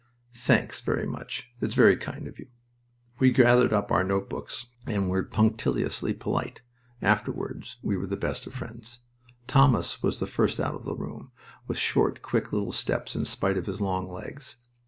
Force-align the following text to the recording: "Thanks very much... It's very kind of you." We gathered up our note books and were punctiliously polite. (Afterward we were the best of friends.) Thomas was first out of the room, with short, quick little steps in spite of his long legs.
"Thanks 0.33 0.81
very 0.81 1.05
much... 1.05 1.51
It's 1.61 1.75
very 1.75 1.95
kind 1.95 2.27
of 2.27 2.39
you." 2.39 2.47
We 3.19 3.29
gathered 3.29 3.71
up 3.71 3.91
our 3.91 4.03
note 4.03 4.31
books 4.31 4.65
and 4.87 5.07
were 5.07 5.21
punctiliously 5.21 6.13
polite. 6.15 6.63
(Afterward 7.03 7.67
we 7.83 7.95
were 7.95 8.07
the 8.07 8.17
best 8.17 8.47
of 8.47 8.55
friends.) 8.55 9.01
Thomas 9.45 10.01
was 10.01 10.17
first 10.19 10.59
out 10.59 10.73
of 10.73 10.85
the 10.85 10.95
room, 10.95 11.31
with 11.67 11.77
short, 11.77 12.23
quick 12.23 12.51
little 12.51 12.71
steps 12.71 13.15
in 13.15 13.25
spite 13.25 13.59
of 13.59 13.67
his 13.67 13.79
long 13.79 14.09
legs. 14.11 14.55